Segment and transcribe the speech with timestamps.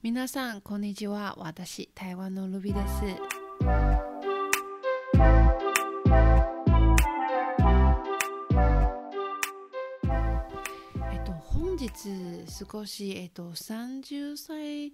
[0.00, 1.34] 皆さんこんにちは。
[1.38, 3.04] 私台湾のルビです。
[3.04, 3.16] え
[11.16, 11.88] っと本日
[12.46, 14.92] 少しえっと30歳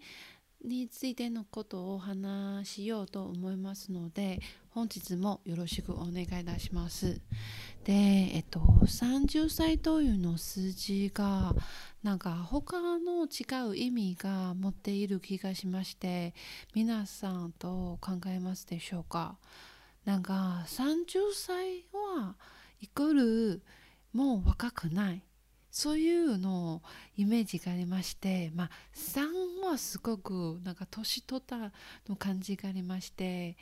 [0.65, 4.41] についてのことを話しようと思いますので
[4.71, 7.21] 本日もよろしくお願いいたします。
[7.85, 11.55] で、えっと、30歳というの数字が
[12.03, 16.35] なんか他の違う意味が持っている気がしまして
[16.75, 19.37] 皆さんと考えますでしょうか？
[20.05, 22.35] なんか30歳は
[22.81, 23.63] イコール
[24.13, 25.23] もう若くない
[25.75, 26.83] そういうのを
[27.17, 31.73] イメージがありましてまあ3はすごくなんか年取った
[32.09, 33.57] の感じがありまして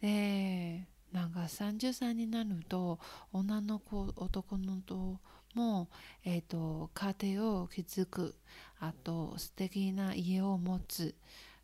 [0.00, 2.98] でなんか30歳になると
[3.32, 5.20] 女の子男の子
[5.54, 5.88] も、
[6.24, 8.34] えーと、家庭を築く
[8.80, 11.14] あと素敵な家を持つ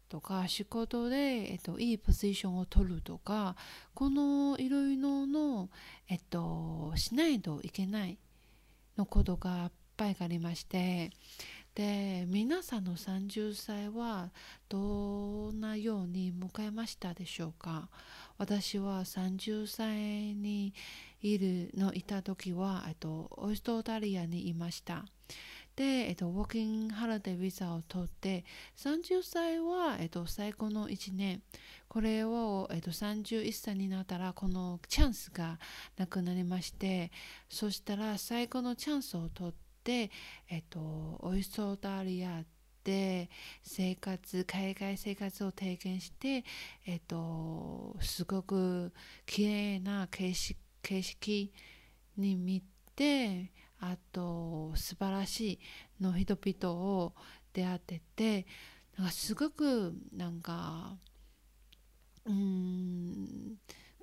[0.08, 3.56] とか仕事で、えーと、いいポジションを取るとか
[3.94, 5.70] このいろいろの、
[6.08, 8.16] えーと、しないといけない
[8.96, 9.72] のことが
[10.06, 11.10] いっぱいありまして
[11.74, 14.30] で皆さんの30歳は
[14.68, 17.88] どんなように迎えましたでしょうか？
[18.36, 20.72] 私は30歳に
[21.20, 25.04] いるのいた時は、と、オーストラリアにいました。
[25.74, 28.44] で、えっと、ウォーキングハラデビザを取って
[28.76, 31.42] 30歳は、えっと、最後の1年
[31.88, 35.58] これを、えっと、31歳になったらこのチャンスが
[35.96, 37.12] なくなりまして
[37.48, 42.44] そしたら最後のチャンスを取って、えっと、オーストラリア
[42.84, 43.28] で
[43.62, 46.44] 生活海外生活を体験して、
[46.86, 48.92] えっと、すごく
[49.26, 51.52] 綺麗な景色景色
[52.16, 52.62] に見
[52.96, 55.58] てあと素晴らしい
[56.00, 57.14] の人々を
[57.52, 58.46] 出会ってて
[58.96, 60.96] なんかすごくなんか
[62.24, 63.56] うん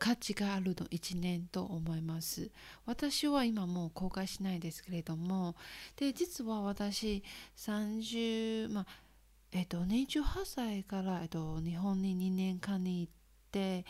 [0.05, 2.51] 価値があるの1年と思います。
[2.85, 5.55] 私は今もう公開しないですけれども、
[5.95, 7.23] で、実は私
[7.57, 8.85] 30、まあ、
[9.51, 13.13] えっと、28歳から、えっと、日本に2年間に行っ
[13.51, 13.83] て、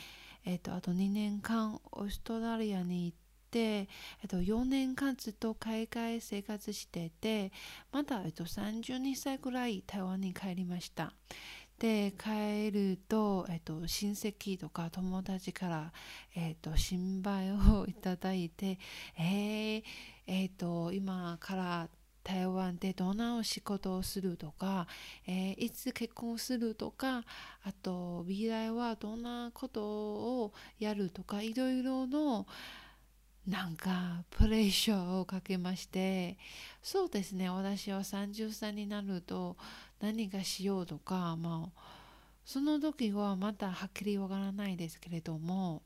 [0.45, 3.17] えっと、あと2年間オーストラリアに行っ
[3.51, 3.87] て、え
[4.25, 7.51] っと、4年間ずっと海外生活してて、
[7.91, 11.11] まだ、えっと、32歳ぐらい台湾に帰りました。
[11.79, 15.91] で帰ると、えっと、親戚とか友達から、
[16.35, 18.79] えっと、心配をいただいて、
[19.17, 19.83] えー
[20.27, 21.89] えっと、今から
[22.23, 24.87] 台湾でどんなお仕事をするとか、
[25.27, 27.23] えー、いつ結婚するとか
[27.63, 32.47] あと未来はどんなことをやるとかいろいろの
[33.47, 36.35] なんかプレッシャーをかけまして
[36.81, 39.55] そうですね私は30歳になると
[39.99, 41.81] 何がしようとかまあ
[42.43, 45.81] その時はまたはっきりわからないですけれども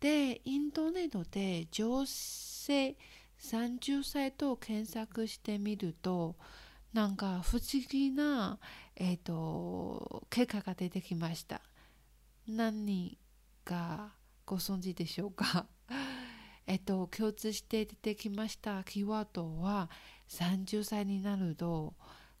[0.00, 2.96] でインターネットで女性
[3.40, 6.36] 30歳と検索してみると
[6.92, 8.58] なんか不思議な、
[8.96, 11.60] えーと、結果が出てきました。
[12.48, 13.18] 何
[13.62, 14.14] か
[14.46, 15.66] ご存知でしょうか？
[16.66, 19.90] えっと共通して出てきましたキーワードは
[20.28, 21.94] 30歳になると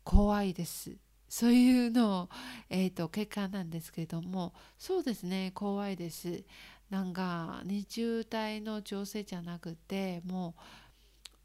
[0.08, 0.96] 怖いです。
[1.28, 2.28] そういうのを、
[2.70, 6.44] えーと、結果なんですけれどもそうですね怖いです。
[6.88, 10.54] なんか20代の女性じゃなくても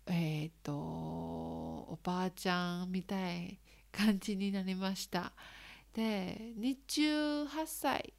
[0.07, 3.59] うえっ、ー、とおばあちゃんみたい
[3.91, 5.33] 感じになりました。
[5.93, 8.13] で28歳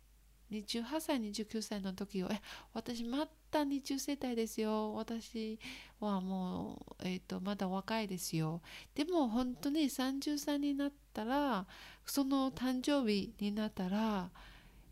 [0.50, 2.40] 28歳29歳の時をえ
[2.72, 4.94] 私また20世代ですよ。
[4.94, 5.58] 私
[6.00, 8.60] はもう、えーと、まだ若いですよ。
[8.94, 11.66] でも本当に30歳になったら
[12.04, 14.30] その誕生日になったら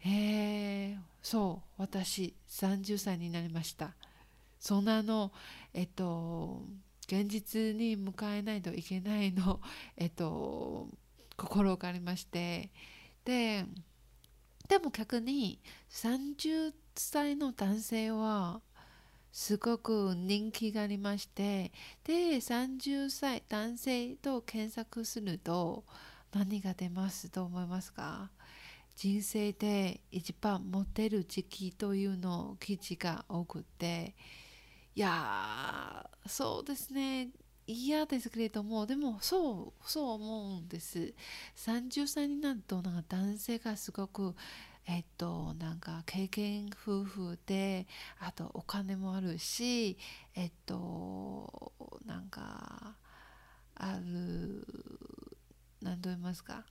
[0.04, 3.94] えー、そう私30歳になりました。
[4.58, 5.32] そんなの
[5.74, 6.62] えっ、ー、と
[7.06, 9.60] 現実に迎えないといけないの
[9.96, 10.88] えっ、ー、と
[11.36, 12.70] 心がありまして。
[13.24, 13.64] で
[14.72, 15.60] でも逆に
[15.90, 18.62] 30歳の男性は
[19.30, 21.70] すごく人気がありまして
[22.04, 25.84] で30歳男性と検索すると
[26.34, 28.30] 何が出ますと思いますか？
[28.96, 34.14] 人生で一番モテる時期というの記事が多くて。
[34.94, 37.28] いやそうですね。
[37.66, 41.14] 嫌ですけれどもでもそうそう思うんです。
[41.56, 44.34] 30歳になるとなんか男性がすごく
[44.86, 47.86] えっとなんか経験夫婦で
[48.18, 49.96] あとお金もあるし
[50.34, 51.72] えっと
[52.04, 52.96] なんか
[53.76, 54.66] ある
[55.80, 56.64] 何と言いますか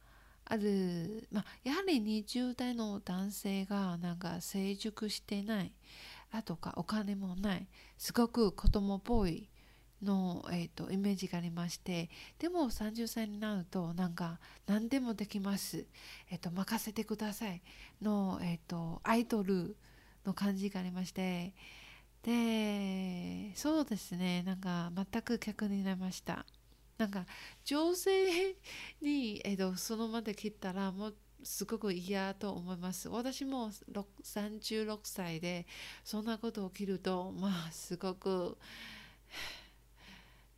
[0.45, 5.71] ある、まあ、やはり20代の男性がなんか成熟してない
[6.31, 7.67] あとかお金もない
[7.97, 9.50] すごく子供っぽい
[10.03, 12.09] の、えーと、イメージがありまして
[12.39, 15.85] でも30歳になるとなんか何でもできます、
[16.29, 17.61] えーと、任せてください。
[18.01, 19.75] の、えーとアイドル
[20.25, 21.53] の感じがありまして。
[22.23, 24.43] でそうですね。
[24.43, 26.45] なんか全く逆になりました。
[26.97, 27.25] なんか
[27.65, 28.55] 女性
[29.01, 33.09] に、えー、とそのまで切ったらもうすごく嫌と思います。
[33.09, 33.71] 私も
[34.23, 35.65] 36歳で
[36.03, 38.57] そんなこと起きるとまあすごく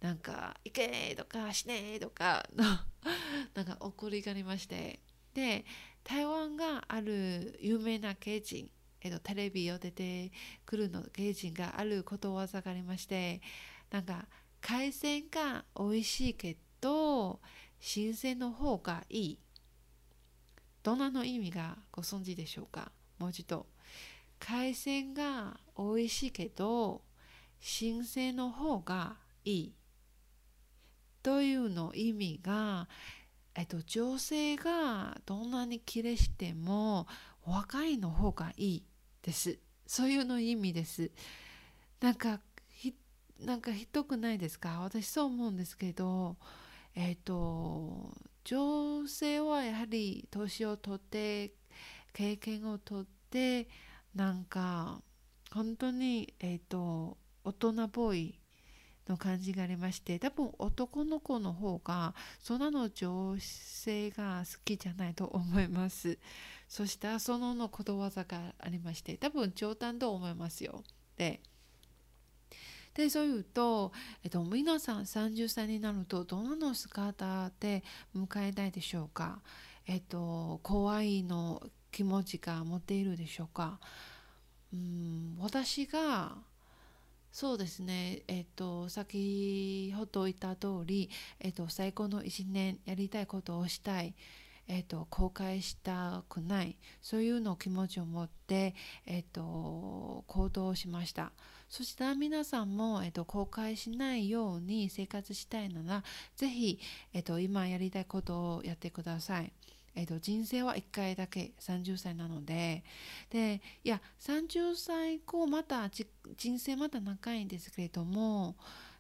[0.03, 2.65] なんか「行け!」とか「しね!」とかの
[3.55, 5.00] なんか怒りがありまして
[5.33, 5.65] で
[6.03, 8.69] 台湾がある有名な刑人
[9.00, 10.31] えっと、テレビを出て
[10.65, 13.41] くるの芸人があることわざがありまして
[13.91, 14.29] なんか
[14.61, 17.41] 海鮮が美味しいけど
[17.81, 19.39] 新鮮の方がいい
[20.83, 22.94] どんなの意味がご存知でしょうか？
[23.19, 23.67] もう一度
[24.39, 27.03] 海鮮が美味しいけど
[27.59, 29.75] 新鮮の方がいい
[31.23, 32.87] というの意味が、
[33.55, 37.07] えっと、女性がどんなにきれしても
[37.45, 38.83] 若いの方がいい
[39.21, 39.57] です。
[39.87, 41.11] そういうの意味です。
[42.01, 42.93] なんかひ
[43.39, 44.81] なんかひどくないですか？
[44.81, 46.37] 私そう思うんですけど
[46.95, 51.53] えっ、と女性はやはり年を取って
[52.13, 53.67] 経験をとって
[54.13, 55.01] なんか
[55.51, 58.39] 本当にえっ、と大人っぽい
[59.07, 66.17] の感じがありまして多分男の子の方がそんなの女性が好きじゃないと思います。
[66.67, 70.83] そしてそののことわざがありまして多分冗談と思いますよ。
[71.17, 71.41] で
[72.94, 73.91] でそういうと、
[74.23, 77.83] えっと、皆さん30歳になるとどんなの姿で
[78.15, 79.41] 迎えたいでしょうか？
[79.88, 81.61] えっと怖いの
[81.91, 83.79] 気持ちが持っているでしょうか？
[84.71, 86.38] うん私が
[87.33, 91.09] そうですね、えっ、と、先ほど言った通り、
[91.39, 94.13] えっ、と、最高の1年やりたいことをしたい、
[94.68, 98.75] えっ、と、後悔したくない、そういうの気持ちを持って、
[99.07, 101.31] えっ、と、行動しました。
[101.69, 106.03] そしたら皆さんも、えっ、と、後悔しないように生活したいなら、
[106.36, 106.79] ぜひ、
[107.13, 109.51] えっ、と、今やりたいことをやってください。
[109.95, 112.83] えーと、人生は1回だけ30歳なので
[113.33, 115.89] でいや30歳以降また
[116.38, 118.56] 人生また長いんですけれども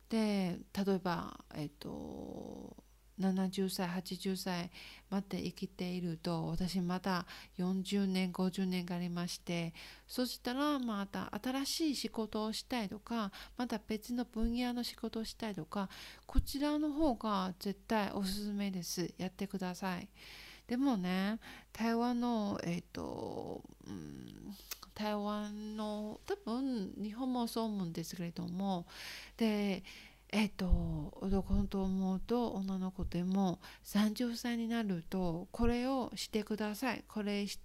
[0.09, 2.75] で例えば、えーと、
[3.19, 4.71] 70歳80歳
[5.11, 7.27] まで生きていると私また
[7.59, 9.71] 40年50年がありまして
[10.07, 15.89] そしたらまた新しい仕事をしたいとかまた別の分野の仕事をしたいとか
[16.25, 20.09] こちらの方が絶対おすすめですやってください。
[20.67, 21.39] でもね
[21.71, 24.55] 台湾のえっ、ー、と、うん、
[24.93, 28.85] 台湾の多分日本もそう思うんですけれども
[29.37, 29.83] で
[30.29, 37.59] えっ、ー、と男と思うと女の子でも30歳になるとこれをしてくださいこれし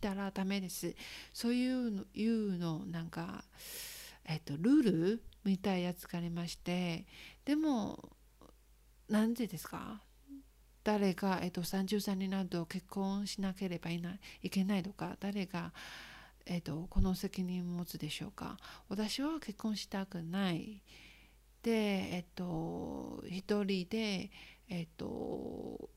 [0.00, 0.94] たらダメです
[1.32, 3.44] そういうのいうのなんか
[4.24, 7.06] えっ、ー、とルールみたいやつがありまして
[7.44, 8.10] でも
[9.08, 10.02] なんでですか？
[10.88, 15.74] 誰が、えっと、30歳になると結婚しなければいないいけないとか誰が、
[16.46, 18.56] えっと、この責任を持つでしょうか。
[18.88, 20.80] 私は結婚したくない。
[21.62, 24.30] でえっと一人で
[24.70, 25.90] えっと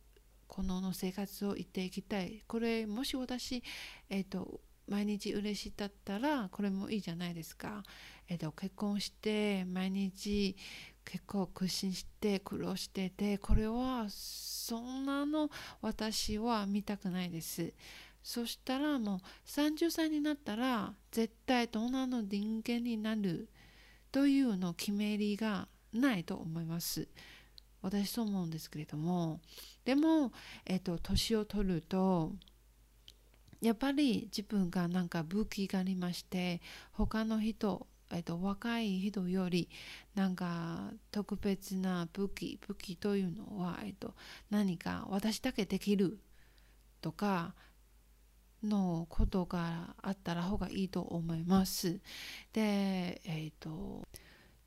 [0.48, 2.44] この生活を言っていきたい。
[2.46, 3.64] これもし私
[4.10, 7.82] えっと毎日嬉しいだったらこれもいいじゃないですか。
[8.28, 10.58] えっと、結婚して毎日
[11.06, 15.50] 結構苦心して苦労しててこれはそんなの
[15.82, 17.74] 私は見たくないです。
[18.24, 23.50] そしたらもう30歳になったら絶対どんなの人間になる。
[24.12, 27.08] というの決めりがないと思います。
[27.82, 29.40] 私そう思うんですけれども。
[29.86, 30.32] でも、
[30.66, 32.34] えっと、年を取ると
[33.62, 39.70] やっぱり自分がなんか武器がありまして他の人えっと、若い人より
[40.16, 44.14] なんか特別な武器武器というのは、えっと、
[44.50, 46.20] 何か私だけできる
[47.02, 47.54] とか
[48.64, 52.00] のことがあったら方がいいと思います。
[52.54, 54.08] で、えっと、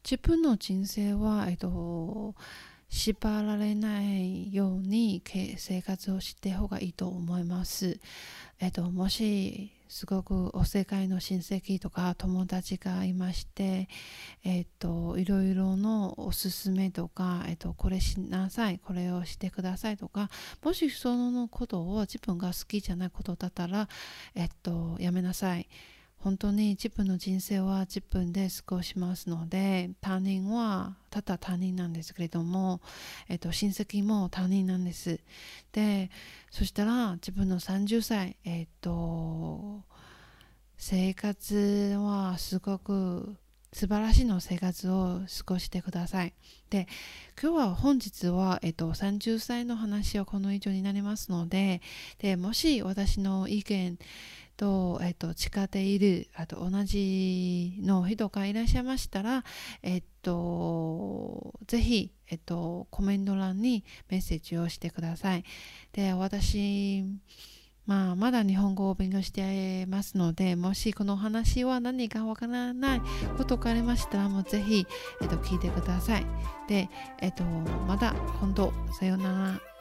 [0.05, 2.35] 自分の人生は、えっと、
[2.89, 5.23] 縛られないように
[5.57, 7.99] 生活をして方がいいと思います。
[8.61, 13.89] えっと、もしすごくお世界の親戚とか友達がいまして、
[14.45, 20.31] えっと、いろいろのおすすめとか、えっと、これしなさい、これをしてくださいとか、
[20.63, 23.89] もしそのことを自分が好きじゃないことだったら、
[24.35, 25.69] えっと、やめなさい。
[26.25, 32.81] 本当に自分の人生は自分で過ごしますので他人はただ他人なんですけれども、
[33.29, 35.21] えっと、親戚も他人なんです
[35.73, 36.11] で
[36.51, 39.83] そしたら自分の30歳えっと
[40.79, 43.37] 生活はすごく
[43.75, 46.33] 素晴らしいの生活を過ごしてください。
[46.71, 46.87] で、
[47.43, 51.83] 今日は本日は、えっと、30歳の話はこの以上になりますので、
[52.19, 53.99] でもし私の意見、
[54.57, 59.45] と、えっと、地下ている、あと同じの人がいらっしゃいましたら、
[59.83, 65.45] えっと、ぜひ、えっと、コメント欄にメッセージをしてください。
[65.93, 67.05] で、私、
[67.87, 73.03] まあ、まだ日本語を勉強してますので、もしこの話は何かわからない
[73.37, 74.87] ことがありましたら、もうぜひ、
[75.21, 76.27] えっと、聞いてください。
[76.69, 76.89] で、
[77.21, 79.74] えっと、また今度、さようなら。